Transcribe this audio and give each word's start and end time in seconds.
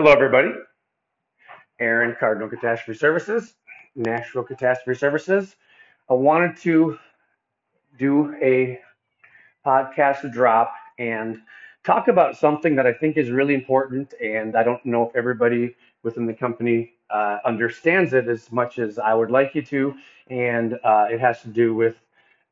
Hello, 0.00 0.12
everybody. 0.12 0.52
Aaron, 1.80 2.14
Cardinal 2.20 2.48
Catastrophe 2.48 2.96
Services, 2.96 3.54
Nashville 3.96 4.44
Catastrophe 4.44 4.96
Services. 4.96 5.56
I 6.08 6.14
wanted 6.14 6.56
to 6.58 6.96
do 7.98 8.32
a 8.40 8.78
podcast 9.66 10.32
drop 10.32 10.72
and 11.00 11.38
talk 11.82 12.06
about 12.06 12.36
something 12.36 12.76
that 12.76 12.86
I 12.86 12.92
think 12.92 13.16
is 13.16 13.30
really 13.30 13.54
important. 13.54 14.14
And 14.22 14.54
I 14.54 14.62
don't 14.62 14.86
know 14.86 15.08
if 15.08 15.16
everybody 15.16 15.74
within 16.04 16.26
the 16.26 16.34
company 16.34 16.92
uh, 17.10 17.38
understands 17.44 18.12
it 18.12 18.28
as 18.28 18.52
much 18.52 18.78
as 18.78 19.00
I 19.00 19.14
would 19.14 19.32
like 19.32 19.56
you 19.56 19.62
to. 19.62 19.96
And 20.30 20.74
uh, 20.84 21.08
it 21.10 21.18
has 21.18 21.42
to 21.42 21.48
do 21.48 21.74
with 21.74 21.96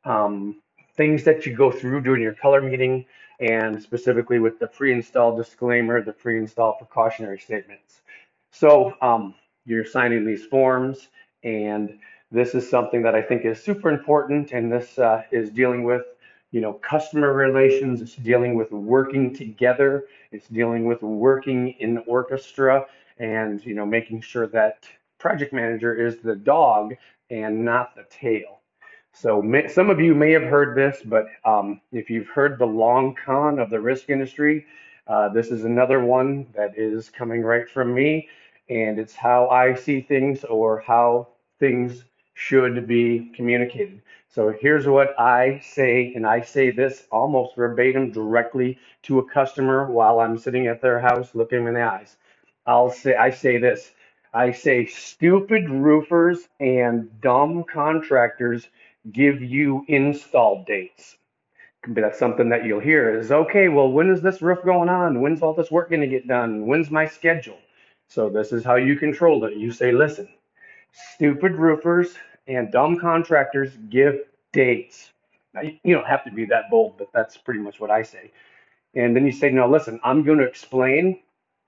um, 0.04 0.60
things 0.96 1.24
that 1.24 1.46
you 1.46 1.54
go 1.54 1.70
through 1.70 2.00
during 2.02 2.22
your 2.22 2.34
color 2.34 2.60
meeting 2.60 3.04
and 3.40 3.82
specifically 3.82 4.38
with 4.38 4.58
the 4.58 4.66
pre-install 4.66 5.36
disclaimer, 5.36 6.02
the 6.02 6.12
pre-install 6.12 6.74
precautionary 6.74 7.38
statements. 7.38 8.00
So 8.50 8.94
um, 9.02 9.34
you're 9.66 9.84
signing 9.84 10.24
these 10.24 10.46
forms, 10.46 11.08
and 11.44 11.98
this 12.30 12.54
is 12.54 12.68
something 12.68 13.02
that 13.02 13.14
I 13.14 13.22
think 13.22 13.44
is 13.44 13.62
super 13.62 13.90
important. 13.90 14.52
And 14.52 14.72
this 14.72 14.98
uh, 14.98 15.22
is 15.30 15.50
dealing 15.50 15.84
with, 15.84 16.02
you 16.50 16.60
know, 16.60 16.74
customer 16.74 17.34
relations. 17.34 18.00
It's 18.00 18.16
dealing 18.16 18.54
with 18.54 18.72
working 18.72 19.34
together. 19.34 20.06
It's 20.32 20.48
dealing 20.48 20.86
with 20.86 21.02
working 21.02 21.72
in 21.78 21.98
orchestra, 22.06 22.86
and 23.18 23.64
you 23.64 23.74
know, 23.74 23.84
making 23.84 24.22
sure 24.22 24.46
that 24.48 24.88
project 25.18 25.52
manager 25.52 25.94
is 25.94 26.18
the 26.18 26.36
dog 26.36 26.94
and 27.30 27.64
not 27.64 27.94
the 27.94 28.04
tail. 28.08 28.60
So 29.18 29.40
may, 29.40 29.66
some 29.66 29.88
of 29.88 29.98
you 29.98 30.14
may 30.14 30.32
have 30.32 30.42
heard 30.42 30.76
this, 30.76 31.00
but 31.02 31.24
um, 31.46 31.80
if 31.90 32.10
you've 32.10 32.28
heard 32.28 32.58
the 32.58 32.66
long 32.66 33.14
con 33.14 33.58
of 33.58 33.70
the 33.70 33.80
risk 33.80 34.10
industry, 34.10 34.66
uh, 35.06 35.30
this 35.30 35.48
is 35.48 35.64
another 35.64 36.00
one 36.04 36.46
that 36.54 36.76
is 36.76 37.08
coming 37.08 37.40
right 37.40 37.66
from 37.66 37.94
me, 37.94 38.28
and 38.68 38.98
it's 38.98 39.14
how 39.14 39.48
I 39.48 39.74
see 39.74 40.02
things 40.02 40.44
or 40.44 40.80
how 40.80 41.28
things 41.58 42.04
should 42.34 42.86
be 42.86 43.32
communicated. 43.34 44.02
So 44.28 44.52
here's 44.60 44.86
what 44.86 45.18
I 45.18 45.60
say, 45.60 46.12
and 46.14 46.26
I 46.26 46.42
say 46.42 46.70
this 46.70 47.06
almost 47.10 47.56
verbatim 47.56 48.10
directly 48.12 48.78
to 49.04 49.20
a 49.20 49.30
customer 49.30 49.90
while 49.90 50.20
I'm 50.20 50.36
sitting 50.36 50.66
at 50.66 50.82
their 50.82 51.00
house 51.00 51.34
looking 51.34 51.60
them 51.60 51.68
in 51.68 51.74
the 51.74 51.82
eyes. 51.82 52.16
I'll 52.66 52.90
say, 52.90 53.14
I 53.14 53.30
say 53.30 53.56
this. 53.56 53.92
I 54.34 54.52
say, 54.52 54.84
stupid 54.84 55.70
roofers 55.70 56.48
and 56.60 57.18
dumb 57.22 57.64
contractors 57.64 58.68
give 59.12 59.42
you 59.42 59.84
install 59.88 60.64
dates. 60.66 61.16
But 61.86 62.00
that's 62.00 62.18
something 62.18 62.48
that 62.48 62.64
you'll 62.64 62.80
hear 62.80 63.18
is 63.18 63.30
okay, 63.30 63.68
well, 63.68 63.90
when 63.90 64.10
is 64.10 64.20
this 64.20 64.42
roof 64.42 64.58
going 64.64 64.88
on? 64.88 65.20
When's 65.20 65.42
all 65.42 65.54
this 65.54 65.70
work 65.70 65.90
going 65.90 66.00
to 66.00 66.08
get 66.08 66.26
done? 66.26 66.66
When's 66.66 66.90
my 66.90 67.06
schedule? 67.06 67.58
So 68.08 68.28
this 68.28 68.52
is 68.52 68.64
how 68.64 68.76
you 68.76 68.96
control 68.96 69.44
it. 69.44 69.56
You 69.56 69.70
say, 69.70 69.92
listen, 69.92 70.28
stupid 70.92 71.52
roofers 71.52 72.14
and 72.48 72.72
dumb 72.72 72.98
contractors 72.98 73.76
give 73.88 74.20
dates. 74.52 75.10
Now, 75.54 75.62
you 75.62 75.94
don't 75.94 76.06
have 76.06 76.24
to 76.24 76.30
be 76.30 76.44
that 76.46 76.70
bold, 76.70 76.98
but 76.98 77.08
that's 77.12 77.36
pretty 77.36 77.60
much 77.60 77.80
what 77.80 77.90
I 77.90 78.02
say. 78.02 78.32
And 78.94 79.14
then 79.14 79.24
you 79.26 79.32
say, 79.32 79.50
no, 79.50 79.68
listen, 79.68 80.00
I'm 80.02 80.22
going 80.22 80.38
to 80.38 80.46
explain 80.46 81.20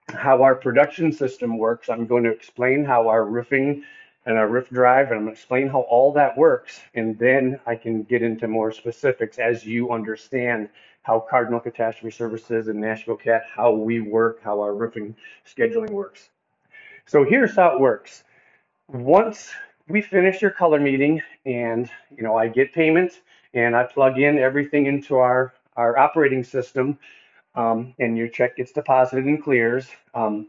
how 0.09 0.43
our 0.43 0.55
production 0.55 1.13
system 1.13 1.59
works. 1.59 1.89
I'm 1.89 2.07
going 2.07 2.25
to 2.25 2.31
explain 2.31 2.85
how 2.85 3.09
our 3.09 3.25
roofing 3.25 3.85
and 4.29 4.37
our 4.37 4.47
roof 4.47 4.69
drive, 4.69 5.07
and 5.07 5.15
I'm 5.15 5.25
going 5.25 5.35
to 5.35 5.41
explain 5.41 5.69
how 5.69 5.81
all 5.81 6.13
that 6.13 6.37
works. 6.37 6.81
And 6.95 7.19
then 7.19 7.59
I 7.67 7.75
can 7.75 8.03
get 8.03 8.23
into 8.23 8.47
more 8.47 8.71
specifics 8.71 9.39
as 9.39 9.65
you 9.65 9.91
understand 9.91 10.69
how 11.03 11.27
Cardinal 11.31 11.61
Catastrophe 11.61 12.15
Services 12.15 12.69
and 12.69 12.79
Nashville 12.79 13.17
Cat, 13.17 13.45
how 13.51 13.73
we 13.73 14.01
work, 14.01 14.43
how 14.43 14.61
our 14.61 14.75
roofing 14.75 15.17
scheduling 15.47 15.89
works. 15.91 16.29
So 17.07 17.25
here's 17.25 17.57
how 17.57 17.75
it 17.75 17.81
works. 17.81 18.25
Once 18.89 19.49
we 19.89 20.03
finish 20.03 20.43
your 20.43 20.51
color 20.51 20.79
meeting 20.79 21.23
and 21.47 21.91
you 22.15 22.23
know 22.23 22.37
I 22.37 22.49
get 22.49 22.75
payment 22.75 23.23
and 23.55 23.75
I 23.75 23.85
plug 23.85 24.19
in 24.19 24.39
everything 24.39 24.85
into 24.85 25.17
our 25.17 25.55
our 25.77 25.97
operating 25.97 26.45
system 26.45 26.99
um, 27.55 27.95
and 27.99 28.19
your 28.19 28.29
check 28.29 28.57
gets 28.57 28.73
deposited 28.73 29.25
and 29.25 29.43
clears. 29.43 29.89
Um, 30.15 30.49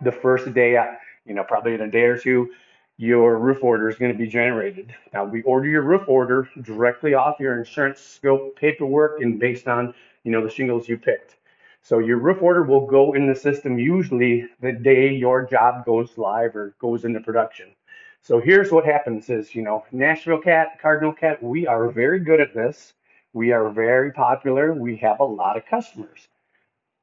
the 0.00 0.10
first 0.12 0.52
day, 0.54 0.76
I- 0.76 0.96
you 1.24 1.34
know, 1.34 1.44
probably 1.44 1.74
in 1.74 1.80
a 1.80 1.90
day 1.90 2.04
or 2.04 2.18
two, 2.18 2.50
your 2.98 3.38
roof 3.38 3.62
order 3.62 3.88
is 3.88 3.96
going 3.96 4.12
to 4.12 4.18
be 4.18 4.26
generated. 4.26 4.94
Now, 5.12 5.24
we 5.24 5.42
order 5.42 5.68
your 5.68 5.82
roof 5.82 6.08
order 6.08 6.48
directly 6.62 7.14
off 7.14 7.38
your 7.38 7.58
insurance 7.58 8.00
scope 8.00 8.56
paperwork 8.56 9.20
and 9.20 9.38
based 9.38 9.68
on, 9.68 9.94
you 10.24 10.32
know, 10.32 10.42
the 10.42 10.50
shingles 10.50 10.88
you 10.88 10.96
picked. 10.96 11.36
So 11.82 11.98
your 11.98 12.18
roof 12.18 12.42
order 12.42 12.62
will 12.62 12.86
go 12.86 13.12
in 13.12 13.26
the 13.28 13.34
system 13.34 13.78
usually 13.78 14.46
the 14.60 14.72
day 14.72 15.14
your 15.14 15.44
job 15.44 15.84
goes 15.84 16.16
live 16.16 16.56
or 16.56 16.74
goes 16.80 17.04
into 17.04 17.20
production. 17.20 17.74
So 18.22 18.40
here's 18.40 18.72
what 18.72 18.84
happens 18.84 19.30
is, 19.30 19.54
you 19.54 19.62
know, 19.62 19.84
Nashville 19.92 20.40
Cat, 20.40 20.78
Cardinal 20.80 21.12
Cat, 21.12 21.40
we 21.40 21.66
are 21.66 21.88
very 21.90 22.18
good 22.18 22.40
at 22.40 22.54
this. 22.54 22.94
We 23.34 23.52
are 23.52 23.68
very 23.70 24.10
popular. 24.10 24.72
We 24.72 24.96
have 24.96 25.20
a 25.20 25.24
lot 25.24 25.56
of 25.56 25.66
customers. 25.66 26.26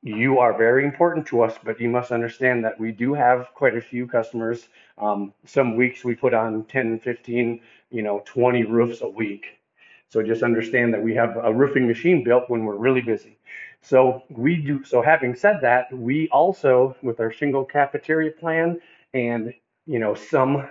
You 0.04 0.40
are 0.40 0.58
very 0.58 0.84
important 0.84 1.26
to 1.28 1.44
us, 1.44 1.58
but 1.64 1.80
you 1.80 1.90
must 1.90 2.12
understand 2.12 2.66
that 2.66 2.78
we 2.78 2.92
do 2.92 3.14
have 3.14 3.48
quite 3.56 3.78
a 3.78 3.82
few 3.82 4.06
customers. 4.06 4.68
Um, 4.98 5.34
some 5.46 5.78
weeks 5.78 6.04
we 6.04 6.14
put 6.14 6.34
on 6.34 6.66
10, 6.66 7.00
15, 7.00 7.62
you 7.90 8.02
know, 8.04 8.22
20 8.26 8.66
roofs 8.66 9.02
a 9.02 9.08
week. 9.08 9.46
So 10.10 10.22
just 10.22 10.44
understand 10.44 10.94
that 10.94 11.02
we 11.02 11.16
have 11.16 11.38
a 11.42 11.54
roofing 11.54 11.88
machine 11.88 12.22
built 12.22 12.50
when 12.50 12.66
we're 12.66 12.76
really 12.76 13.02
busy. 13.02 13.38
So 13.82 14.24
we 14.30 14.58
do, 14.58 14.84
so 14.84 15.02
having 15.02 15.36
said 15.36 15.60
that, 15.62 15.92
we 15.92 16.28
also, 16.30 16.98
with 17.02 17.22
our 17.22 17.32
shingle 17.32 17.64
cafeteria 17.64 18.32
plan 18.32 18.82
and, 19.14 19.54
you 19.88 20.00
know, 20.00 20.14
some 20.16 20.68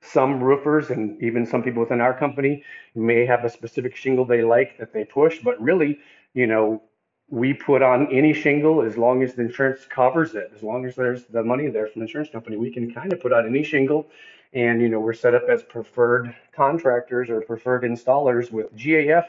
some 0.00 0.42
roofers 0.42 0.90
and 0.90 1.20
even 1.22 1.44
some 1.46 1.62
people 1.62 1.82
within 1.82 2.00
our 2.00 2.16
company 2.16 2.62
may 2.94 3.26
have 3.26 3.44
a 3.44 3.50
specific 3.50 3.96
shingle 3.96 4.24
they 4.24 4.42
like 4.42 4.78
that 4.78 4.92
they 4.92 5.04
push, 5.04 5.40
but 5.42 5.60
really, 5.60 5.98
you 6.34 6.46
know, 6.46 6.82
we 7.30 7.52
put 7.52 7.82
on 7.82 8.10
any 8.10 8.32
shingle 8.32 8.82
as 8.82 8.96
long 8.96 9.22
as 9.22 9.34
the 9.34 9.42
insurance 9.42 9.84
covers 9.84 10.34
it. 10.34 10.50
As 10.54 10.62
long 10.62 10.86
as 10.86 10.94
there's 10.96 11.24
the 11.24 11.42
money 11.42 11.68
there 11.68 11.86
from 11.86 12.00
the 12.00 12.06
insurance 12.06 12.30
company, 12.30 12.56
we 12.56 12.70
can 12.70 12.92
kind 12.92 13.12
of 13.12 13.20
put 13.20 13.32
on 13.32 13.46
any 13.46 13.62
shingle. 13.62 14.06
And, 14.54 14.80
you 14.80 14.88
know, 14.88 14.98
we're 14.98 15.12
set 15.12 15.34
up 15.34 15.42
as 15.48 15.62
preferred 15.62 16.34
contractors 16.52 17.28
or 17.28 17.42
preferred 17.42 17.82
installers 17.82 18.50
with 18.50 18.74
GAF, 18.74 19.26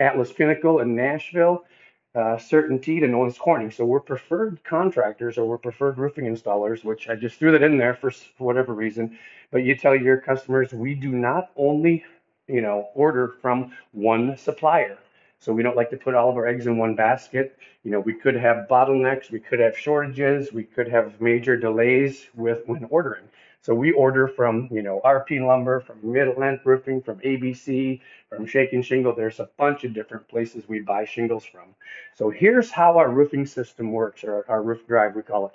Atlas 0.00 0.32
Pinnacle 0.32 0.80
in 0.80 0.94
Nashville, 0.94 1.64
uh, 2.14 2.36
CertainTeed, 2.36 3.04
and 3.04 3.14
Owens 3.14 3.38
Corning. 3.38 3.70
So 3.70 3.86
we're 3.86 4.00
preferred 4.00 4.62
contractors 4.62 5.38
or 5.38 5.46
we're 5.46 5.56
preferred 5.56 5.96
roofing 5.96 6.26
installers, 6.26 6.84
which 6.84 7.08
I 7.08 7.16
just 7.16 7.38
threw 7.38 7.52
that 7.52 7.62
in 7.62 7.78
there 7.78 7.94
for, 7.94 8.10
for 8.10 8.44
whatever 8.44 8.74
reason. 8.74 9.18
But 9.50 9.64
you 9.64 9.74
tell 9.74 9.96
your 9.96 10.18
customers 10.18 10.74
we 10.74 10.94
do 10.94 11.08
not 11.08 11.50
only, 11.56 12.04
you 12.46 12.60
know, 12.60 12.90
order 12.94 13.28
from 13.40 13.72
one 13.92 14.36
supplier. 14.36 14.98
So 15.38 15.52
we 15.52 15.62
don't 15.62 15.76
like 15.76 15.90
to 15.90 15.96
put 15.96 16.14
all 16.14 16.30
of 16.30 16.36
our 16.36 16.46
eggs 16.46 16.66
in 16.66 16.78
one 16.78 16.94
basket. 16.94 17.56
You 17.82 17.90
know, 17.90 18.00
we 18.00 18.14
could 18.14 18.34
have 18.34 18.66
bottlenecks, 18.68 19.30
we 19.30 19.40
could 19.40 19.60
have 19.60 19.76
shortages, 19.76 20.52
we 20.52 20.64
could 20.64 20.88
have 20.88 21.20
major 21.20 21.56
delays 21.56 22.26
with 22.34 22.66
when 22.66 22.86
ordering. 22.90 23.24
So 23.60 23.74
we 23.74 23.92
order 23.92 24.28
from, 24.28 24.68
you 24.70 24.82
know, 24.82 25.00
RP 25.04 25.46
Lumber, 25.46 25.80
from 25.80 25.98
Mid-Atlantic 26.02 26.60
Roofing, 26.66 27.00
from 27.00 27.18
ABC, 27.20 27.98
from 28.28 28.46
Shake 28.46 28.74
and 28.74 28.84
Shingle. 28.84 29.14
There's 29.14 29.40
a 29.40 29.48
bunch 29.56 29.84
of 29.84 29.94
different 29.94 30.28
places 30.28 30.68
we 30.68 30.80
buy 30.80 31.06
shingles 31.06 31.46
from. 31.46 31.74
So 32.14 32.28
here's 32.28 32.70
how 32.70 32.98
our 32.98 33.10
roofing 33.10 33.46
system 33.46 33.90
works, 33.90 34.22
or 34.22 34.44
our 34.48 34.62
roof 34.62 34.86
drive, 34.86 35.16
we 35.16 35.22
call 35.22 35.46
it. 35.46 35.52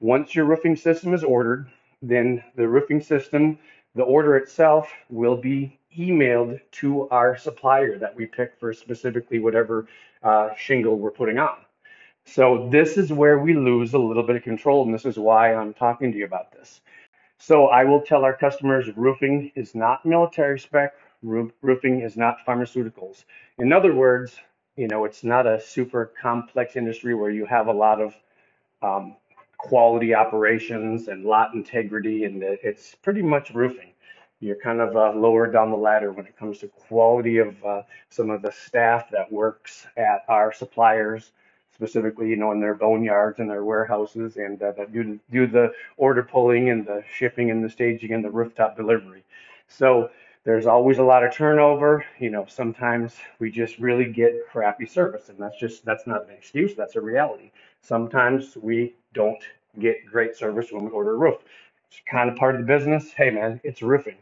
Once 0.00 0.34
your 0.34 0.44
roofing 0.44 0.74
system 0.74 1.14
is 1.14 1.22
ordered, 1.22 1.68
then 2.02 2.42
the 2.56 2.66
roofing 2.66 3.00
system, 3.00 3.56
the 3.94 4.02
order 4.02 4.36
itself 4.36 4.90
will 5.08 5.36
be 5.36 5.78
emailed 5.98 6.60
to 6.72 7.08
our 7.10 7.36
supplier 7.36 7.98
that 7.98 8.14
we 8.14 8.26
pick 8.26 8.58
for 8.58 8.72
specifically 8.72 9.38
whatever 9.38 9.86
uh, 10.22 10.50
shingle 10.56 10.96
we're 10.96 11.10
putting 11.10 11.38
on. 11.38 11.56
So 12.24 12.68
this 12.70 12.96
is 12.96 13.12
where 13.12 13.38
we 13.38 13.54
lose 13.54 13.94
a 13.94 13.98
little 13.98 14.22
bit 14.22 14.36
of 14.36 14.42
control, 14.42 14.84
and 14.84 14.94
this 14.94 15.04
is 15.04 15.18
why 15.18 15.54
I'm 15.54 15.74
talking 15.74 16.12
to 16.12 16.18
you 16.18 16.24
about 16.24 16.52
this. 16.52 16.80
So 17.38 17.66
I 17.66 17.84
will 17.84 18.00
tell 18.00 18.24
our 18.24 18.36
customers 18.36 18.86
roofing 18.96 19.50
is 19.56 19.74
not 19.74 20.06
military 20.06 20.60
spec, 20.60 20.94
roof, 21.22 21.50
roofing 21.60 22.00
is 22.00 22.16
not 22.16 22.38
pharmaceuticals. 22.46 23.24
In 23.58 23.72
other 23.72 23.94
words, 23.94 24.36
you 24.76 24.86
know, 24.88 25.04
it's 25.04 25.24
not 25.24 25.46
a 25.46 25.60
super 25.60 26.12
complex 26.20 26.76
industry 26.76 27.14
where 27.14 27.30
you 27.30 27.44
have 27.46 27.66
a 27.66 27.72
lot 27.72 28.00
of 28.00 28.14
um, 28.82 29.16
quality 29.58 30.14
operations 30.14 31.08
and 31.08 31.24
lot 31.24 31.54
integrity, 31.54 32.24
and 32.24 32.42
it's 32.42 32.94
pretty 32.94 33.22
much 33.22 33.50
roofing. 33.50 33.91
You're 34.42 34.56
kind 34.56 34.80
of 34.80 34.96
uh, 34.96 35.12
lower 35.12 35.46
down 35.46 35.70
the 35.70 35.76
ladder 35.76 36.10
when 36.10 36.26
it 36.26 36.36
comes 36.36 36.58
to 36.58 36.66
quality 36.66 37.38
of 37.38 37.64
uh, 37.64 37.82
some 38.10 38.28
of 38.28 38.42
the 38.42 38.50
staff 38.50 39.08
that 39.12 39.30
works 39.30 39.86
at 39.96 40.24
our 40.28 40.52
suppliers, 40.52 41.30
specifically, 41.72 42.28
you 42.28 42.34
know, 42.34 42.50
in 42.50 42.58
their 42.58 42.74
boneyards 42.74 43.38
and 43.38 43.48
their 43.48 43.62
warehouses, 43.62 44.38
and 44.38 44.60
uh, 44.60 44.72
that 44.72 44.92
do 44.92 45.20
do 45.30 45.46
the 45.46 45.72
order 45.96 46.24
pulling 46.24 46.70
and 46.70 46.84
the 46.84 47.04
shipping 47.14 47.52
and 47.52 47.64
the 47.64 47.70
staging 47.70 48.14
and 48.14 48.24
the 48.24 48.30
rooftop 48.30 48.76
delivery. 48.76 49.22
So 49.68 50.10
there's 50.42 50.66
always 50.66 50.98
a 50.98 51.04
lot 51.04 51.22
of 51.22 51.32
turnover. 51.32 52.04
You 52.18 52.30
know, 52.30 52.44
sometimes 52.48 53.14
we 53.38 53.48
just 53.48 53.78
really 53.78 54.10
get 54.12 54.48
crappy 54.50 54.86
service, 54.86 55.28
and 55.28 55.38
that's 55.38 55.56
just 55.60 55.84
that's 55.84 56.08
not 56.08 56.24
an 56.24 56.30
excuse. 56.30 56.74
That's 56.74 56.96
a 56.96 57.00
reality. 57.00 57.52
Sometimes 57.80 58.56
we 58.56 58.96
don't 59.14 59.42
get 59.78 60.04
great 60.04 60.34
service 60.34 60.72
when 60.72 60.84
we 60.84 60.90
order 60.90 61.14
a 61.14 61.16
roof. 61.16 61.38
It's 61.88 62.00
kind 62.10 62.28
of 62.28 62.34
part 62.34 62.56
of 62.56 62.60
the 62.60 62.66
business. 62.66 63.12
Hey 63.12 63.30
man, 63.30 63.60
it's 63.62 63.82
roofing. 63.82 64.16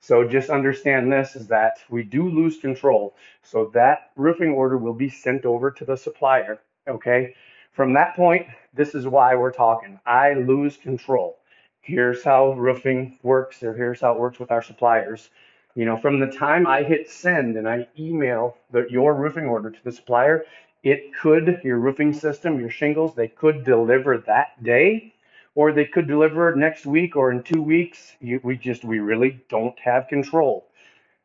So 0.00 0.26
just 0.26 0.48
understand 0.48 1.12
this 1.12 1.36
is 1.36 1.46
that 1.48 1.78
we 1.90 2.02
do 2.02 2.28
lose 2.28 2.58
control. 2.58 3.14
So 3.42 3.70
that 3.74 4.10
roofing 4.16 4.52
order 4.52 4.78
will 4.78 4.94
be 4.94 5.10
sent 5.10 5.44
over 5.44 5.70
to 5.70 5.84
the 5.84 5.96
supplier. 5.96 6.60
Okay. 6.88 7.34
From 7.72 7.92
that 7.92 8.16
point, 8.16 8.46
this 8.74 8.94
is 8.94 9.06
why 9.06 9.34
we're 9.34 9.52
talking. 9.52 10.00
I 10.06 10.32
lose 10.32 10.76
control. 10.76 11.38
Here's 11.82 12.24
how 12.24 12.52
roofing 12.52 13.18
works, 13.22 13.62
or 13.62 13.74
here's 13.74 14.00
how 14.00 14.12
it 14.12 14.18
works 14.18 14.38
with 14.38 14.50
our 14.50 14.62
suppliers. 14.62 15.30
You 15.74 15.84
know, 15.84 15.96
from 15.96 16.18
the 16.18 16.26
time 16.26 16.66
I 16.66 16.82
hit 16.82 17.08
send 17.08 17.56
and 17.56 17.68
I 17.68 17.86
email 17.98 18.56
the, 18.70 18.86
your 18.90 19.14
roofing 19.14 19.44
order 19.46 19.70
to 19.70 19.84
the 19.84 19.92
supplier, 19.92 20.44
it 20.82 21.14
could, 21.20 21.60
your 21.62 21.78
roofing 21.78 22.12
system, 22.12 22.58
your 22.58 22.70
shingles, 22.70 23.14
they 23.14 23.28
could 23.28 23.64
deliver 23.64 24.18
that 24.18 24.62
day 24.62 25.14
or 25.54 25.72
they 25.72 25.84
could 25.84 26.06
deliver 26.06 26.54
next 26.54 26.86
week 26.86 27.16
or 27.16 27.32
in 27.32 27.42
two 27.42 27.62
weeks. 27.62 28.16
You, 28.20 28.40
we 28.42 28.56
just, 28.56 28.84
we 28.84 29.00
really 29.00 29.40
don't 29.48 29.78
have 29.80 30.08
control. 30.08 30.66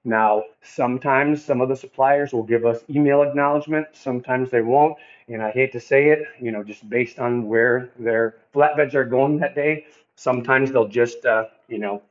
Now, 0.03 0.43
sometimes 0.61 1.43
some 1.43 1.61
of 1.61 1.69
the 1.69 1.75
suppliers 1.75 2.31
will 2.31 2.43
give 2.43 2.65
us 2.65 2.83
email 2.89 3.23
acknowledgement, 3.23 3.87
sometimes 3.93 4.51
they 4.51 4.61
won't. 4.61 4.97
And 5.27 5.41
I 5.41 5.49
hate 5.51 5.71
to 5.71 5.79
say 5.79 6.09
it, 6.09 6.19
you 6.39 6.51
know, 6.51 6.63
just 6.63 6.87
based 6.89 7.17
on 7.17 7.47
where 7.47 7.89
their 7.97 8.35
flatbeds 8.53 8.93
are 8.93 9.05
going 9.05 9.39
that 9.39 9.55
day, 9.55 9.87
sometimes 10.15 10.71
they'll 10.71 10.87
just, 10.87 11.25
uh, 11.25 11.45
you 11.67 11.79
know, 11.79 12.03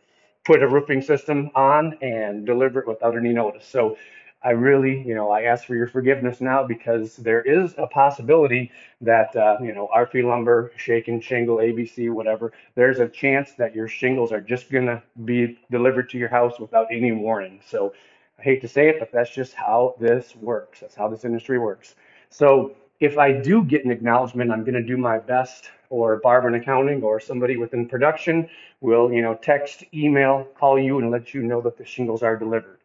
put 0.44 0.62
a 0.62 0.68
roofing 0.68 1.00
system 1.00 1.50
on 1.54 1.96
and 2.02 2.44
deliver 2.44 2.80
it 2.80 2.88
without 2.88 3.16
any 3.16 3.32
notice. 3.32 3.66
So 3.66 3.96
I 4.44 4.50
really, 4.50 5.02
you 5.02 5.14
know, 5.14 5.30
I 5.30 5.44
ask 5.44 5.64
for 5.64 5.74
your 5.74 5.86
forgiveness 5.86 6.42
now 6.42 6.62
because 6.66 7.16
there 7.16 7.40
is 7.40 7.74
a 7.78 7.86
possibility 7.86 8.70
that, 9.00 9.34
uh, 9.34 9.56
you 9.62 9.74
know, 9.74 9.88
RP 9.94 10.22
lumber, 10.22 10.70
Shake 10.76 11.08
and 11.08 11.24
Shingle, 11.24 11.56
ABC, 11.56 12.12
whatever, 12.12 12.52
there's 12.74 12.98
a 12.98 13.08
chance 13.08 13.52
that 13.52 13.74
your 13.74 13.88
shingles 13.88 14.32
are 14.32 14.42
just 14.42 14.70
going 14.70 14.84
to 14.84 15.02
be 15.24 15.58
delivered 15.70 16.10
to 16.10 16.18
your 16.18 16.28
house 16.28 16.60
without 16.60 16.88
any 16.90 17.10
warning. 17.10 17.60
So 17.66 17.94
I 18.38 18.42
hate 18.42 18.60
to 18.60 18.68
say 18.68 18.90
it, 18.90 18.96
but 18.98 19.10
that's 19.10 19.34
just 19.34 19.54
how 19.54 19.94
this 19.98 20.36
works. 20.36 20.80
That's 20.80 20.94
how 20.94 21.08
this 21.08 21.24
industry 21.24 21.58
works. 21.58 21.94
So 22.28 22.76
if 23.00 23.16
I 23.16 23.32
do 23.32 23.64
get 23.64 23.86
an 23.86 23.90
acknowledgement, 23.90 24.52
I'm 24.52 24.62
going 24.62 24.74
to 24.74 24.82
do 24.82 24.98
my 24.98 25.18
best, 25.18 25.70
or 25.88 26.16
Barbara 26.16 26.52
in 26.52 26.60
accounting, 26.60 27.02
or 27.02 27.18
somebody 27.18 27.56
within 27.56 27.88
production 27.88 28.48
will, 28.82 29.10
you 29.10 29.22
know, 29.22 29.36
text, 29.36 29.84
email, 29.94 30.44
call 30.58 30.78
you, 30.78 30.98
and 30.98 31.10
let 31.10 31.32
you 31.32 31.42
know 31.42 31.62
that 31.62 31.78
the 31.78 31.84
shingles 31.86 32.22
are 32.22 32.36
delivered. 32.36 32.78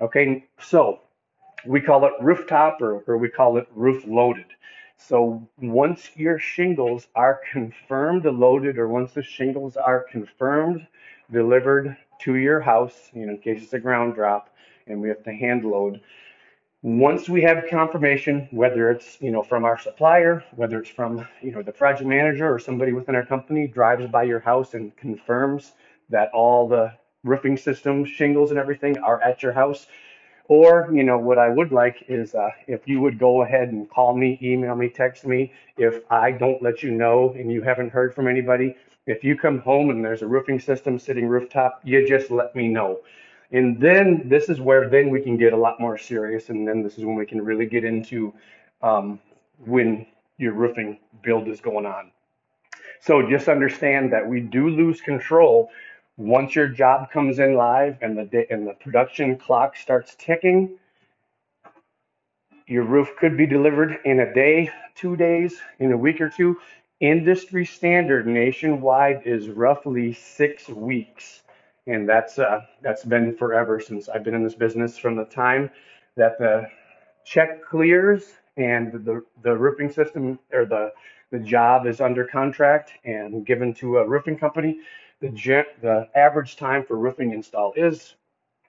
Okay, 0.00 0.44
so 0.60 1.00
we 1.66 1.80
call 1.80 2.04
it 2.04 2.12
rooftop 2.20 2.80
or, 2.80 3.02
or 3.06 3.18
we 3.18 3.28
call 3.28 3.56
it 3.56 3.68
roof 3.74 4.04
loaded. 4.06 4.46
So 4.96 5.46
once 5.58 6.10
your 6.16 6.38
shingles 6.38 7.06
are 7.14 7.40
confirmed 7.52 8.24
loaded, 8.24 8.78
or 8.78 8.88
once 8.88 9.12
the 9.12 9.22
shingles 9.22 9.76
are 9.76 10.06
confirmed 10.10 10.86
delivered 11.30 11.96
to 12.20 12.36
your 12.36 12.60
house, 12.60 13.10
you 13.12 13.26
know, 13.26 13.32
in 13.32 13.38
case 13.38 13.62
it's 13.62 13.72
a 13.72 13.78
ground 13.78 14.14
drop, 14.14 14.48
and 14.86 15.00
we 15.00 15.08
have 15.08 15.22
to 15.24 15.32
hand 15.32 15.64
load. 15.64 16.00
Once 16.82 17.28
we 17.28 17.42
have 17.42 17.66
confirmation, 17.68 18.48
whether 18.52 18.90
it's 18.90 19.20
you 19.20 19.30
know 19.30 19.42
from 19.42 19.64
our 19.64 19.78
supplier, 19.78 20.44
whether 20.54 20.78
it's 20.78 20.90
from 20.90 21.26
you 21.42 21.52
know 21.52 21.62
the 21.62 21.72
project 21.72 22.06
manager 22.06 22.52
or 22.52 22.58
somebody 22.58 22.92
within 22.92 23.14
our 23.14 23.26
company 23.26 23.66
drives 23.66 24.06
by 24.06 24.22
your 24.22 24.40
house 24.40 24.74
and 24.74 24.96
confirms 24.96 25.72
that 26.08 26.30
all 26.32 26.68
the 26.68 26.92
roofing 27.24 27.56
systems, 27.56 28.08
shingles, 28.08 28.50
and 28.50 28.58
everything 28.58 28.96
are 28.98 29.20
at 29.20 29.42
your 29.42 29.52
house, 29.52 29.86
or, 30.48 30.88
you 30.92 31.02
know, 31.02 31.18
what 31.18 31.38
I 31.38 31.48
would 31.48 31.72
like 31.72 32.04
is 32.08 32.34
uh, 32.34 32.50
if 32.66 32.86
you 32.86 33.00
would 33.00 33.18
go 33.18 33.42
ahead 33.42 33.68
and 33.68 33.88
call 33.90 34.16
me, 34.16 34.38
email 34.42 34.74
me, 34.76 34.88
text 34.88 35.26
me. 35.26 35.52
If 35.76 36.00
I 36.10 36.30
don't 36.30 36.62
let 36.62 36.82
you 36.82 36.92
know 36.92 37.34
and 37.36 37.50
you 37.50 37.62
haven't 37.62 37.90
heard 37.90 38.14
from 38.14 38.28
anybody, 38.28 38.76
if 39.06 39.24
you 39.24 39.36
come 39.36 39.60
home 39.60 39.90
and 39.90 40.04
there's 40.04 40.22
a 40.22 40.26
roofing 40.26 40.60
system 40.60 40.98
sitting 40.98 41.26
rooftop, 41.26 41.80
you 41.84 42.06
just 42.06 42.30
let 42.30 42.54
me 42.54 42.68
know. 42.68 43.00
And 43.52 43.80
then 43.80 44.28
this 44.28 44.48
is 44.48 44.60
where 44.60 44.88
then 44.88 45.10
we 45.10 45.20
can 45.20 45.36
get 45.36 45.52
a 45.52 45.56
lot 45.56 45.80
more 45.80 45.96
serious. 45.96 46.48
And 46.48 46.66
then 46.66 46.82
this 46.82 46.98
is 46.98 47.04
when 47.04 47.16
we 47.16 47.26
can 47.26 47.44
really 47.44 47.66
get 47.66 47.84
into 47.84 48.32
um, 48.82 49.20
when 49.64 50.06
your 50.38 50.52
roofing 50.52 50.98
build 51.22 51.48
is 51.48 51.60
going 51.60 51.86
on. 51.86 52.10
So 53.00 53.28
just 53.28 53.48
understand 53.48 54.12
that 54.12 54.26
we 54.26 54.40
do 54.40 54.68
lose 54.68 55.00
control 55.00 55.70
once 56.16 56.54
your 56.54 56.68
job 56.68 57.10
comes 57.10 57.38
in 57.38 57.54
live 57.54 57.98
and 58.00 58.16
the 58.16 58.46
and 58.50 58.66
the 58.66 58.72
production 58.74 59.36
clock 59.36 59.76
starts 59.76 60.16
ticking, 60.18 60.78
your 62.66 62.84
roof 62.84 63.10
could 63.18 63.36
be 63.36 63.46
delivered 63.46 63.98
in 64.04 64.20
a 64.20 64.34
day, 64.34 64.70
two 64.94 65.16
days, 65.16 65.60
in 65.78 65.92
a 65.92 65.96
week 65.96 66.20
or 66.20 66.30
two. 66.30 66.58
Industry 67.00 67.66
standard 67.66 68.26
nationwide 68.26 69.22
is 69.26 69.50
roughly 69.50 70.14
six 70.14 70.68
weeks, 70.68 71.42
and 71.86 72.08
that's 72.08 72.38
uh, 72.38 72.62
that's 72.82 73.04
been 73.04 73.36
forever 73.36 73.78
since 73.78 74.08
I've 74.08 74.24
been 74.24 74.34
in 74.34 74.42
this 74.42 74.54
business. 74.54 74.96
From 74.96 75.16
the 75.16 75.26
time 75.26 75.70
that 76.16 76.38
the 76.38 76.66
check 77.26 77.62
clears 77.62 78.24
and 78.56 78.92
the 79.04 79.22
the 79.42 79.54
roofing 79.54 79.92
system 79.92 80.38
or 80.52 80.64
the 80.64 80.92
the 81.30 81.38
job 81.40 81.86
is 81.86 82.00
under 82.00 82.24
contract 82.24 82.92
and 83.04 83.44
given 83.44 83.74
to 83.74 83.98
a 83.98 84.08
roofing 84.08 84.38
company 84.38 84.78
the, 85.20 85.30
the 85.80 86.08
average 86.14 86.56
time 86.56 86.84
for 86.84 86.96
roofing 86.96 87.32
install 87.32 87.72
is 87.76 88.14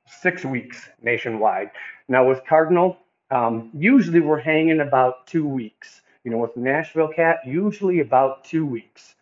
six 0.08 0.46
weeks 0.46 0.90
nationwide. 1.02 1.72
Now 2.08 2.28
with 2.28 2.46
Cardinal, 2.46 2.98
um, 3.32 3.70
usually 3.74 4.22
we're 4.22 4.40
hanging 4.40 4.80
about 4.80 5.28
two 5.28 5.48
weeks. 5.48 6.02
You 6.24 6.32
know, 6.32 6.40
with 6.40 6.58
Nashville 6.58 7.08
Cat, 7.08 7.38
usually 7.46 8.02
about 8.02 8.44
two 8.44 8.66
weeks. 8.66 9.16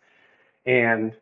And 0.66 1.14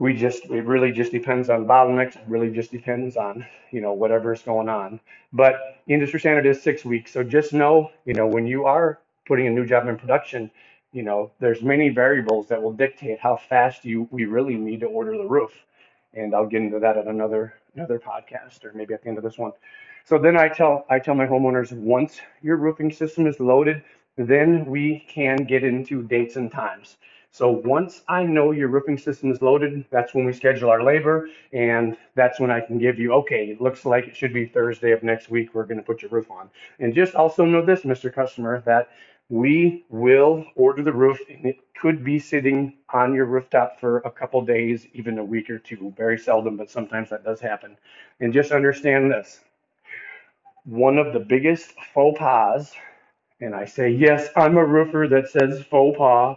we 0.00 0.14
just, 0.14 0.46
it 0.46 0.64
really 0.64 0.90
just 0.90 1.12
depends 1.12 1.48
on 1.48 1.64
bottlenecks. 1.64 2.16
It 2.16 2.24
really 2.26 2.50
just 2.50 2.72
depends 2.72 3.16
on, 3.16 3.46
you 3.70 3.80
know, 3.80 3.92
whatever's 3.92 4.42
going 4.42 4.68
on. 4.68 4.98
But 5.32 5.60
industry 5.86 6.18
standard 6.18 6.46
is 6.46 6.60
six 6.60 6.84
weeks. 6.84 7.12
So 7.12 7.22
just 7.22 7.52
know, 7.52 7.92
you 8.04 8.14
know, 8.14 8.26
when 8.26 8.48
you 8.48 8.64
are 8.64 8.98
putting 9.26 9.46
a 9.46 9.50
new 9.50 9.64
job 9.64 9.86
in 9.86 9.96
production, 9.96 10.50
you 10.92 11.02
know, 11.02 11.32
there's 11.40 11.62
many 11.62 11.88
variables 11.88 12.48
that 12.48 12.62
will 12.62 12.72
dictate 12.72 13.18
how 13.18 13.36
fast 13.36 13.84
you 13.84 14.08
we 14.10 14.26
really 14.26 14.56
need 14.56 14.80
to 14.80 14.86
order 14.86 15.16
the 15.16 15.26
roof. 15.26 15.52
And 16.14 16.34
I'll 16.34 16.46
get 16.46 16.60
into 16.62 16.78
that 16.80 16.96
at 16.98 17.06
another 17.06 17.54
another 17.74 17.98
podcast 17.98 18.64
or 18.64 18.72
maybe 18.74 18.92
at 18.92 19.02
the 19.02 19.08
end 19.08 19.16
of 19.16 19.24
this 19.24 19.38
one. 19.38 19.52
So 20.04 20.18
then 20.18 20.36
I 20.36 20.48
tell 20.48 20.84
I 20.90 20.98
tell 20.98 21.14
my 21.14 21.26
homeowners 21.26 21.72
once 21.72 22.20
your 22.42 22.56
roofing 22.56 22.92
system 22.92 23.26
is 23.26 23.40
loaded, 23.40 23.82
then 24.16 24.66
we 24.66 25.06
can 25.08 25.38
get 25.38 25.64
into 25.64 26.02
dates 26.02 26.36
and 26.36 26.52
times. 26.52 26.98
So 27.34 27.50
once 27.50 28.02
I 28.08 28.24
know 28.24 28.50
your 28.50 28.68
roofing 28.68 28.98
system 28.98 29.32
is 29.32 29.40
loaded, 29.40 29.86
that's 29.90 30.12
when 30.12 30.26
we 30.26 30.34
schedule 30.34 30.68
our 30.68 30.82
labor, 30.82 31.30
and 31.54 31.96
that's 32.14 32.38
when 32.38 32.50
I 32.50 32.60
can 32.60 32.76
give 32.76 32.98
you, 32.98 33.14
okay, 33.14 33.46
it 33.46 33.58
looks 33.58 33.86
like 33.86 34.06
it 34.06 34.14
should 34.14 34.34
be 34.34 34.44
Thursday 34.44 34.92
of 34.92 35.02
next 35.02 35.30
week. 35.30 35.54
We're 35.54 35.64
going 35.64 35.78
to 35.78 35.82
put 35.82 36.02
your 36.02 36.10
roof 36.10 36.30
on. 36.30 36.50
And 36.78 36.94
just 36.94 37.14
also 37.14 37.46
know 37.46 37.64
this, 37.64 37.82
Mr. 37.84 38.12
Customer, 38.12 38.60
that 38.66 38.90
we 39.32 39.82
will 39.88 40.44
order 40.56 40.82
the 40.82 40.92
roof 40.92 41.18
and 41.30 41.46
it 41.46 41.58
could 41.80 42.04
be 42.04 42.18
sitting 42.18 42.74
on 42.92 43.14
your 43.14 43.24
rooftop 43.24 43.80
for 43.80 44.00
a 44.00 44.10
couple 44.10 44.44
days, 44.44 44.86
even 44.92 45.18
a 45.18 45.24
week 45.24 45.48
or 45.48 45.58
two. 45.58 45.90
Very 45.96 46.18
seldom, 46.18 46.58
but 46.58 46.70
sometimes 46.70 47.08
that 47.08 47.24
does 47.24 47.40
happen. 47.40 47.78
And 48.20 48.30
just 48.30 48.52
understand 48.52 49.10
this 49.10 49.40
one 50.64 50.98
of 50.98 51.14
the 51.14 51.18
biggest 51.18 51.72
faux 51.94 52.18
pas, 52.18 52.72
and 53.40 53.54
I 53.54 53.64
say, 53.64 53.88
yes, 53.88 54.28
I'm 54.36 54.58
a 54.58 54.66
roofer 54.66 55.08
that 55.08 55.30
says 55.30 55.64
faux 55.64 55.96
pas. 55.96 56.36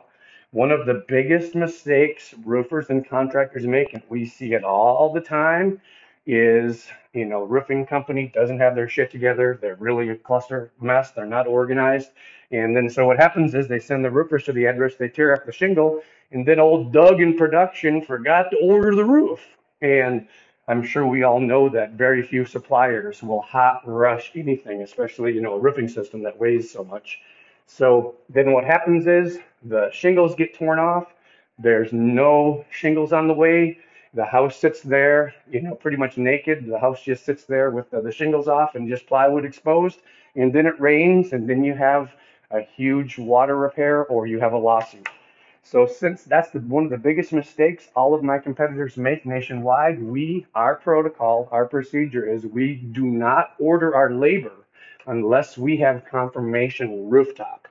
One 0.51 0.71
of 0.71 0.85
the 0.85 1.03
biggest 1.09 1.53
mistakes 1.53 2.33
roofers 2.45 2.89
and 2.89 3.05
contractors 3.05 3.67
make, 3.67 3.93
and 3.93 4.03
we 4.07 4.25
see 4.25 4.53
it 4.53 4.63
all 4.63 5.11
the 5.11 5.19
time, 5.19 5.81
is 6.25 6.87
you 7.13 7.25
know 7.25 7.43
roofing 7.43 7.85
company 7.85 8.31
doesn't 8.33 8.59
have 8.59 8.75
their 8.75 8.89
shit 8.89 9.11
together. 9.11 9.57
They're 9.61 9.75
really 9.75 10.09
a 10.09 10.15
cluster 10.15 10.71
mess. 10.81 11.11
They're 11.11 11.25
not 11.25 11.47
organized. 11.47 12.11
And 12.51 12.75
then 12.75 12.89
so 12.89 13.05
what 13.07 13.17
happens 13.17 13.55
is 13.55 13.67
they 13.67 13.79
send 13.79 14.05
the 14.05 14.11
roofers 14.11 14.43
to 14.45 14.53
the 14.53 14.65
address. 14.65 14.95
They 14.95 15.09
tear 15.09 15.33
up 15.33 15.45
the 15.45 15.51
shingle. 15.51 16.01
And 16.31 16.45
then 16.47 16.59
old 16.59 16.93
doug 16.93 17.21
in 17.21 17.37
production 17.37 18.01
forgot 18.01 18.51
to 18.51 18.57
order 18.57 18.95
the 18.95 19.05
roof. 19.05 19.41
And 19.81 20.27
i'm 20.67 20.83
sure 20.83 21.05
we 21.05 21.23
all 21.23 21.39
know 21.39 21.69
that 21.69 21.91
very 21.91 22.23
few 22.23 22.45
suppliers 22.45 23.21
will 23.21 23.41
hot 23.41 23.81
rush 23.85 24.31
anything 24.35 24.81
especially 24.81 25.31
you 25.33 25.41
know 25.41 25.53
a 25.53 25.59
roofing 25.59 25.87
system 25.87 26.23
that 26.23 26.37
weighs 26.39 26.71
so 26.71 26.83
much. 26.83 27.19
So 27.67 28.15
then 28.29 28.51
what 28.51 28.63
happens 28.65 29.07
is 29.07 29.39
the 29.63 29.89
shingles 29.91 30.35
get 30.35 30.55
torn 30.55 30.79
off. 30.79 31.13
There's 31.59 31.93
no 31.93 32.65
shingles 32.71 33.13
on 33.13 33.27
the 33.27 33.33
way 33.33 33.79
the 34.15 34.25
house 34.25 34.55
sits 34.55 34.81
there, 34.81 35.33
you 35.51 35.61
know, 35.61 35.75
pretty 35.75 35.97
much 35.97 36.17
naked. 36.17 36.65
The 36.65 36.79
house 36.79 37.03
just 37.03 37.25
sits 37.25 37.43
there 37.43 37.69
with 37.69 37.91
the, 37.91 38.01
the 38.01 38.11
shingles 38.11 38.47
off 38.47 38.75
and 38.75 38.87
just 38.87 39.07
plywood 39.07 39.45
exposed. 39.45 39.99
And 40.35 40.53
then 40.53 40.65
it 40.65 40.79
rains, 40.79 41.33
and 41.33 41.49
then 41.49 41.63
you 41.63 41.73
have 41.73 42.13
a 42.49 42.61
huge 42.61 43.17
water 43.17 43.57
repair 43.57 44.05
or 44.05 44.25
you 44.25 44.39
have 44.39 44.53
a 44.53 44.57
lawsuit. 44.57 45.07
So 45.63 45.85
since 45.85 46.23
that's 46.23 46.51
the, 46.51 46.59
one 46.59 46.85
of 46.85 46.91
the 46.91 46.97
biggest 46.97 47.33
mistakes 47.33 47.89
all 47.95 48.13
of 48.13 48.23
my 48.23 48.37
competitors 48.37 48.97
make 48.97 49.25
nationwide, 49.25 50.01
we 50.01 50.45
our 50.55 50.75
protocol, 50.75 51.49
our 51.51 51.65
procedure 51.65 52.25
is 52.25 52.45
we 52.45 52.75
do 52.75 53.05
not 53.05 53.55
order 53.59 53.95
our 53.95 54.11
labor 54.11 54.53
unless 55.07 55.57
we 55.57 55.77
have 55.77 56.05
confirmation 56.05 57.09
rooftop. 57.09 57.67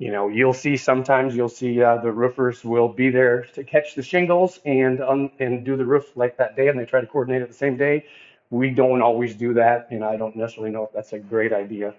You 0.00 0.10
know, 0.10 0.28
you'll 0.28 0.54
see 0.54 0.78
sometimes 0.78 1.36
you'll 1.36 1.50
see 1.50 1.82
uh, 1.82 1.98
the 1.98 2.10
roofers 2.10 2.64
will 2.64 2.88
be 2.88 3.10
there 3.10 3.42
to 3.52 3.62
catch 3.62 3.94
the 3.94 4.02
shingles 4.02 4.58
and 4.64 4.98
and 5.38 5.62
do 5.62 5.76
the 5.76 5.84
roof 5.84 6.16
like 6.16 6.38
that 6.38 6.56
day, 6.56 6.68
and 6.68 6.80
they 6.80 6.86
try 6.86 7.02
to 7.02 7.06
coordinate 7.06 7.42
it 7.42 7.48
the 7.48 7.54
same 7.54 7.76
day. 7.76 8.06
We 8.48 8.70
don't 8.70 9.02
always 9.02 9.34
do 9.34 9.52
that, 9.54 9.88
and 9.90 10.02
I 10.02 10.16
don't 10.16 10.34
necessarily 10.34 10.72
know 10.72 10.84
if 10.84 10.92
that's 10.94 11.12
a 11.12 11.18
great 11.18 11.52
idea. 11.52 11.94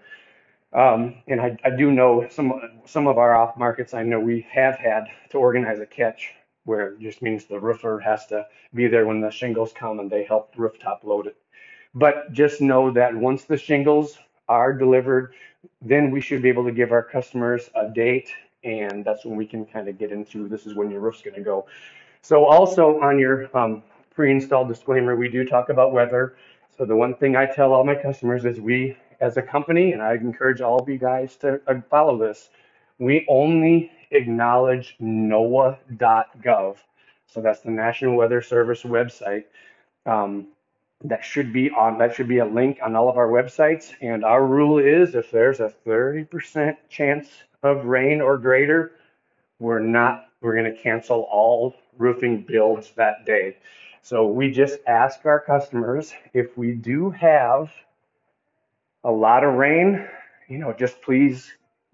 Um, 0.74 1.22
and 1.28 1.40
I, 1.40 1.56
I 1.64 1.70
do 1.70 1.92
know 1.92 2.28
some 2.32 2.82
some 2.88 3.06
of 3.06 3.20
our 3.20 3.36
off 3.36 3.56
markets. 3.56 3.94
I 3.94 4.02
know 4.02 4.20
we 4.20 4.48
have 4.52 4.78
had 4.78 5.04
to 5.30 5.38
organize 5.38 5.80
a 5.80 5.86
catch 5.86 6.34
where 6.64 6.94
it 6.94 7.02
just 7.02 7.22
means 7.22 7.46
the 7.46 7.60
roofer 7.60 8.00
has 8.00 8.26
to 8.28 8.48
be 8.74 8.88
there 8.88 9.06
when 9.06 9.22
the 9.22 9.30
shingles 9.30 9.74
come 9.74 10.00
and 10.00 10.10
they 10.10 10.24
help 10.24 10.54
rooftop 10.58 11.04
load 11.04 11.28
it. 11.28 11.38
But 11.94 12.34
just 12.34 12.62
know 12.62 12.90
that 12.94 13.16
once 13.16 13.44
the 13.44 13.58
shingles 13.58 14.18
are 14.48 14.74
delivered, 14.74 15.34
then 15.82 16.12
we 16.12 16.22
should 16.22 16.42
be 16.42 16.50
able 16.50 16.66
to 16.66 16.72
give 16.72 16.92
our 16.92 17.04
customers 17.04 17.70
a 17.76 17.90
date, 17.90 18.30
and 18.64 19.04
that's 19.06 19.26
when 19.26 19.36
we 19.36 19.46
can 19.46 19.66
kind 19.66 19.88
of 19.88 19.98
get 19.98 20.12
into 20.12 20.48
this 20.48 20.66
is 20.66 20.76
when 20.76 20.90
your 20.90 21.00
roof's 21.00 21.22
going 21.22 21.36
to 21.36 21.42
go. 21.42 21.66
So 22.22 22.46
also 22.46 23.00
on 23.02 23.18
your 23.18 23.56
um, 23.58 23.84
pre-installed 24.14 24.68
disclaimer, 24.68 25.16
we 25.16 25.30
do 25.30 25.46
talk 25.46 25.70
about 25.70 25.94
weather. 25.94 26.36
So 26.78 26.86
the 26.86 26.96
one 26.96 27.16
thing 27.16 27.36
I 27.36 27.46
tell 27.46 27.74
all 27.74 27.84
my 27.84 27.96
customers 27.96 28.46
is 28.46 28.60
we, 28.60 28.98
as 29.20 29.38
a 29.38 29.42
company, 29.42 29.94
and 29.94 30.02
I 30.02 30.14
encourage 30.16 30.62
all 30.62 30.82
of 30.82 30.88
you 30.88 30.98
guys 30.98 31.36
to 31.38 31.62
uh, 31.68 31.82
follow 31.90 32.18
this, 32.18 32.50
we 33.00 33.26
only 33.30 33.92
acknowledge 34.12 34.96
NOAA.gov. 35.02 36.78
So 37.26 37.42
that's 37.42 37.62
the 37.62 37.72
National 37.72 38.16
Weather 38.16 38.42
Service 38.42 38.84
website. 38.84 39.46
Um, 40.06 40.48
that 41.04 41.24
should 41.24 41.52
be 41.52 41.70
on, 41.72 41.98
that 41.98 42.16
should 42.16 42.28
be 42.28 42.40
a 42.40 42.46
link 42.46 42.80
on 42.84 42.96
all 42.96 43.10
of 43.10 43.18
our 43.18 43.28
websites. 43.28 43.94
And 44.02 44.24
our 44.24 44.46
rule 44.46 44.80
is 44.80 45.16
if 45.16 45.32
there's 45.32 45.60
a 45.60 45.74
30% 45.86 46.78
chance 46.90 47.28
of 47.64 47.86
rain 47.86 48.22
or 48.22 48.38
greater, 48.38 48.92
we're 49.60 49.80
not, 49.80 50.26
we're 50.42 50.56
going 50.56 50.74
to 50.74 50.82
cancel 50.82 51.28
all 51.32 51.76
roofing 51.98 52.44
builds 52.48 52.92
that 52.96 53.26
day. 53.26 53.58
So 54.04 54.28
we 54.28 54.52
just 54.52 54.80
ask 54.88 55.26
our 55.26 55.40
customers 55.40 56.14
if 56.34 56.58
we 56.58 56.74
do 56.74 57.12
have 57.12 57.72
a 59.04 59.12
lot 59.12 59.44
of 59.44 59.56
rain, 59.56 60.08
you 60.48 60.58
know, 60.58 60.74
just 60.74 61.02
please 61.02 61.52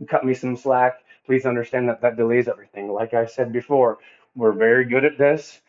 cut 0.10 0.26
me 0.26 0.34
some 0.34 0.56
slack. 0.56 1.00
Please 1.26 1.46
understand 1.46 1.90
that 1.90 2.02
that 2.02 2.16
delays 2.16 2.48
everything. 2.48 2.90
Like 2.90 3.14
I 3.14 3.26
said 3.26 3.52
before, 3.52 3.98
we're 4.36 4.54
very 4.54 4.86
good 4.86 5.04
at 5.04 5.18
this. 5.18 5.60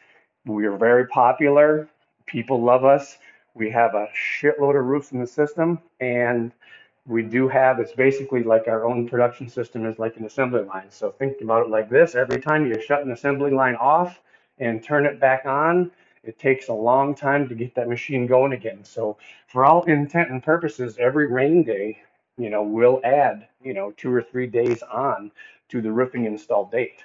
We 0.45 0.67
are 0.67 0.77
very 0.77 1.07
popular. 1.09 1.89
People 2.29 2.63
love 2.63 2.85
us. 2.85 3.19
We 3.55 3.71
have 3.71 3.95
a 3.95 4.09
shitload 4.15 4.79
of 4.79 4.85
roofs 4.87 5.13
in 5.13 5.21
the 5.21 5.27
system, 5.27 5.81
and 6.01 6.53
we 7.07 7.23
do 7.23 7.49
have 7.49 7.81
it's 7.81 7.93
basically 7.93 8.43
like 8.45 8.69
our 8.69 8.87
own 8.87 9.09
production 9.09 9.49
system 9.49 9.87
is 9.87 9.99
like 9.99 10.17
an 10.17 10.27
assembly 10.27 10.63
line. 10.63 10.91
So 10.91 11.11
think 11.11 11.41
about 11.41 11.67
it 11.67 11.71
like 11.71 11.89
this: 11.89 12.15
every 12.15 12.41
time 12.41 12.67
you 12.67 12.81
shut 12.81 13.03
an 13.03 13.13
assembly 13.13 13.51
line 13.51 13.77
off 13.77 14.21
and 14.59 14.83
turn 14.85 15.07
it 15.07 15.19
back 15.19 15.47
on, 15.47 15.91
it 16.23 16.39
takes 16.39 16.69
a 16.69 16.75
long 16.75 17.15
time 17.15 17.49
to 17.49 17.55
get 17.55 17.75
that 17.75 17.89
machine 17.89 18.27
going 18.27 18.53
again. 18.53 18.85
So 18.85 19.17
for 19.47 19.65
all 19.65 19.83
intent 19.85 20.31
and 20.31 20.43
purposes, 20.43 20.99
every 20.99 21.27
rain 21.27 21.63
day, 21.65 21.99
you 22.37 22.51
know, 22.51 22.63
will 22.63 23.01
add, 23.05 23.49
you 23.63 23.73
know, 23.75 23.93
two 23.97 24.13
or 24.13 24.23
three 24.23 24.47
days 24.47 24.83
on 24.83 25.31
to 25.71 25.81
the 25.81 25.91
roofing 25.91 26.27
install 26.27 26.67
date. 26.67 27.03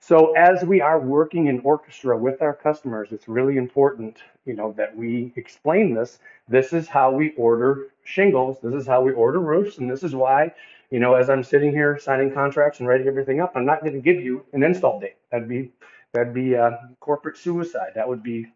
So 0.00 0.32
as 0.32 0.64
we 0.64 0.80
are 0.80 0.98
working 0.98 1.46
in 1.46 1.60
orchestra 1.60 2.16
with 2.16 2.42
our 2.42 2.54
customers, 2.54 3.08
it's 3.12 3.28
really 3.28 3.56
important, 3.56 4.18
you 4.46 4.54
know, 4.54 4.72
that 4.76 4.96
we 4.96 5.32
explain 5.36 5.94
this. 5.94 6.18
This 6.48 6.72
is 6.72 6.88
how 6.88 7.10
we 7.10 7.32
order 7.36 7.88
shingles. 8.04 8.58
This 8.62 8.74
is 8.74 8.86
how 8.86 9.02
we 9.02 9.12
order 9.12 9.40
roofs, 9.40 9.78
and 9.78 9.90
this 9.90 10.02
is 10.02 10.14
why, 10.14 10.52
you 10.90 10.98
know, 10.98 11.14
as 11.14 11.30
I'm 11.30 11.44
sitting 11.44 11.70
here 11.70 11.98
signing 11.98 12.32
contracts 12.32 12.80
and 12.80 12.88
writing 12.88 13.06
everything 13.06 13.40
up, 13.40 13.52
I'm 13.54 13.66
not 13.66 13.82
going 13.82 13.92
to 13.92 14.00
give 14.00 14.22
you 14.22 14.44
an 14.52 14.62
install 14.62 14.98
date. 14.98 15.16
That'd 15.30 15.48
be 15.48 15.70
that'd 16.12 16.34
be 16.34 16.56
uh, 16.56 16.72
corporate 17.00 17.36
suicide. 17.36 17.92
That 17.94 18.08
would 18.08 18.22
be 18.22 18.46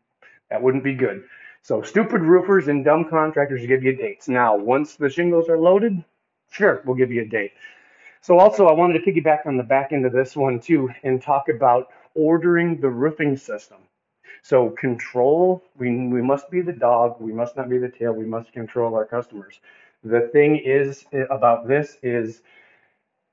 that 0.51 0.63
wouldn't 0.63 0.85
be 0.85 0.95
good. 0.95 1.25
So 1.63 1.83
stupid 1.83 2.21
roofers 2.21 2.69
and 2.69 2.85
dumb 2.85 3.09
contractors 3.09 3.67
give 3.67 3.83
you 3.83 3.97
dates. 3.97 4.29
Now, 4.29 4.57
once 4.57 4.97
the 4.97 5.09
shingles 5.09 5.49
are 5.49 5.59
loaded, 5.59 6.05
sure, 6.51 6.83
we'll 6.85 6.97
give 6.97 7.11
you 7.11 7.23
a 7.23 7.27
date. 7.27 7.53
So 8.25 8.39
also, 8.39 8.69
I 8.69 8.73
wanted 8.73 9.05
to 9.05 9.13
piggyback 9.13 9.45
on 9.45 9.59
the 9.59 9.63
back 9.63 9.93
end 9.93 10.07
of 10.07 10.13
this 10.15 10.35
one 10.35 10.59
too 10.59 10.89
and 11.03 11.21
talk 11.21 11.51
about 11.51 11.91
ordering 12.15 12.81
the 12.81 12.89
roofing 12.89 13.37
system. 13.37 13.77
So 14.41 14.71
control, 14.71 15.63
we, 15.77 15.91
we 16.07 16.23
must 16.23 16.51
be 16.51 16.63
the 16.63 16.73
dog, 16.73 17.21
we 17.21 17.35
must 17.35 17.55
not 17.55 17.69
be 17.69 17.77
the 17.77 17.91
tail, 17.91 18.15
we 18.15 18.25
must 18.25 18.51
control 18.51 18.95
our 18.95 19.05
customers. 19.05 19.61
The 20.05 20.31
thing 20.33 20.57
is 20.57 21.05
eh, 21.13 21.25
about 21.31 21.69
this 21.69 21.99
is, 22.03 22.41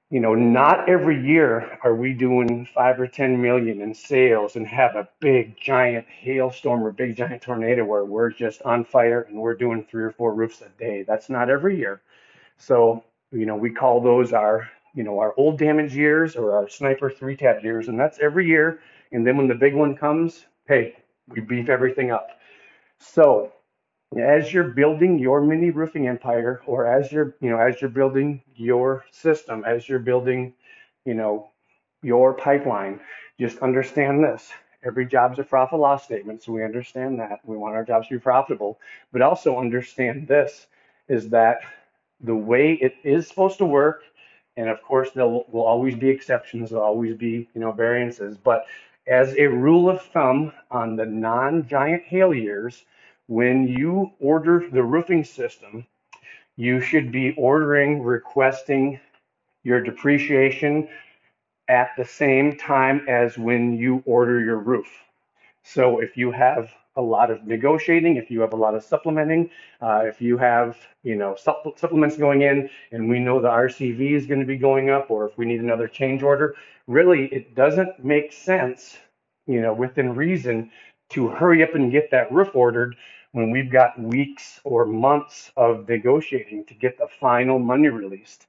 you 0.10 0.20
know, 0.20 0.36
not 0.36 0.90
every 0.90 1.26
year 1.26 1.80
are 1.86 1.96
we 1.96 2.12
doing 2.12 2.66
five 2.66 3.00
or 3.00 3.08
10 3.08 3.42
million 3.42 3.80
in 3.80 3.94
sales 3.94 4.58
and 4.58 4.68
have 4.68 4.98
a 4.98 5.08
big 5.22 5.56
giant 5.56 6.06
hailstorm 6.10 6.84
or 6.84 6.92
big 6.92 7.16
giant 7.16 7.42
tornado 7.42 7.86
where 7.86 8.04
we're 8.04 8.30
just 8.30 8.62
on 8.64 8.84
fire 8.84 9.22
and 9.22 9.38
we're 9.38 9.56
doing 9.56 9.86
three 9.90 10.04
or 10.04 10.12
four 10.12 10.34
roofs 10.34 10.62
a 10.62 10.68
day. 10.78 11.04
That's 11.04 11.30
not 11.30 11.50
every 11.50 11.78
year. 11.78 12.02
So, 12.58 13.06
you 13.32 13.46
know, 13.46 13.56
we 13.56 13.70
call 13.70 14.02
those 14.02 14.34
our, 14.34 14.70
you 14.94 15.04
know, 15.04 15.20
our 15.20 15.34
old 15.38 15.58
damage 15.58 15.96
years 15.96 16.36
or 16.36 16.56
our 16.56 16.68
sniper 16.68 17.10
three 17.10 17.36
tab 17.36 17.64
years, 17.64 17.88
and 17.88 18.00
that's 18.00 18.20
every 18.20 18.48
year. 18.48 18.80
And 19.12 19.26
then 19.26 19.38
when 19.38 19.48
the 19.48 19.56
big 19.56 19.74
one 19.76 19.96
comes, 19.96 20.46
hey, 20.68 20.96
we 21.28 21.42
beef 21.42 21.70
everything 21.70 22.12
up. 22.12 22.30
So, 23.00 23.52
as 24.18 24.54
you're 24.54 24.70
building 24.70 25.18
your 25.18 25.42
mini 25.42 25.70
roofing 25.70 26.08
empire, 26.08 26.62
or 26.66 26.86
as 26.86 27.12
you're, 27.12 27.36
you 27.40 27.50
know, 27.50 27.58
as 27.58 27.80
you're 27.80 27.90
building 27.90 28.42
your 28.56 29.06
system, 29.12 29.64
as 29.66 29.88
you're 29.88 30.00
building, 30.00 30.54
you 31.06 31.14
know, 31.14 31.50
your 32.04 32.34
pipeline, 32.34 33.00
just 33.40 33.60
understand 33.60 34.24
this. 34.24 34.50
Every 34.84 35.06
job's 35.06 35.40
a 35.40 35.44
profit 35.44 35.80
loss 35.80 36.04
statement, 36.04 36.44
so 36.44 36.52
we 36.52 36.64
understand 36.64 37.20
that. 37.20 37.40
We 37.46 37.56
want 37.56 37.76
our 37.76 37.86
jobs 37.86 38.08
to 38.08 38.16
be 38.16 38.20
profitable, 38.20 38.80
but 39.12 39.22
also 39.22 39.58
understand 39.58 40.28
this 40.28 40.68
is 41.08 41.30
that 41.30 41.60
the 42.20 42.36
way 42.36 42.74
it 42.74 42.96
is 43.04 43.28
supposed 43.28 43.60
to 43.60 43.66
work, 43.66 44.04
and 44.58 44.70
of 44.70 44.82
course 44.82 45.12
there 45.12 45.28
will, 45.28 45.46
always 45.54 45.96
be 45.96 46.10
exceptions, 46.10 46.70
there'll 46.70 46.86
always 46.86 47.16
be 47.16 47.48
you 47.54 47.62
know 47.62 47.72
variances, 47.72 48.38
but 48.38 48.66
as 49.08 49.34
a 49.38 49.48
rule 49.48 49.90
of 49.90 50.02
thumb 50.02 50.54
on 50.70 50.96
the 50.96 51.06
non-giant 51.06 52.04
hail 52.04 52.34
years, 52.34 52.86
when 53.28 53.68
you 53.68 54.12
order 54.20 54.70
the 54.72 54.84
roofing 54.84 55.24
system, 55.24 55.86
you 56.56 56.80
should 56.82 57.12
be 57.12 57.34
ordering, 57.38 58.04
requesting 58.04 59.00
your 59.64 59.82
depreciation 59.82 60.88
at 61.68 61.92
the 61.98 62.06
same 62.06 62.58
time 62.58 63.06
as 63.08 63.38
when 63.38 63.78
you 63.78 64.04
order 64.06 64.40
your 64.44 64.58
roof. 64.58 64.88
So 65.64 66.00
if 66.00 66.18
you 66.18 66.32
have 66.32 66.72
a 66.96 67.02
lot 67.02 67.32
of 67.32 67.46
negotiating, 67.48 68.18
if 68.18 68.30
you 68.30 68.42
have 68.42 68.54
a 68.54 68.58
lot 68.58 68.76
of 68.76 68.84
supplementing, 68.84 69.50
uh, 69.82 70.04
if 70.06 70.22
you 70.22 70.38
have 70.38 70.78
you 71.04 71.16
know 71.16 71.36
supp- 71.36 71.78
supplements 71.80 72.18
going 72.18 72.42
in, 72.42 72.70
and 72.92 73.10
we 73.10 73.20
know 73.20 73.42
the 73.42 73.50
RCV 73.50 74.12
is 74.14 74.26
going 74.26 74.40
to 74.40 74.46
be 74.46 74.58
going 74.58 74.90
up, 74.90 75.10
or 75.12 75.28
if 75.28 75.38
we 75.38 75.46
need 75.46 75.62
another 75.62 75.88
change 75.88 76.24
order, 76.24 76.56
really 76.88 77.26
it 77.28 77.56
doesn't 77.56 78.04
make 78.04 78.34
sense, 78.34 78.98
you 79.48 79.62
know, 79.62 79.74
within 79.74 80.16
reason, 80.16 80.72
to 81.10 81.28
hurry 81.30 81.64
up 81.64 81.76
and 81.76 81.92
get 81.92 82.12
that 82.12 82.32
roof 82.32 82.50
ordered 82.56 82.96
when 83.34 83.52
we've 83.52 83.72
got 83.72 84.00
weeks 84.00 84.60
or 84.64 84.86
months 84.86 85.52
of 85.58 85.88
negotiating 85.88 86.66
to 86.66 86.74
get 86.74 86.98
the 86.98 87.08
final 87.20 87.60
money 87.60 87.88
released. 87.88 88.48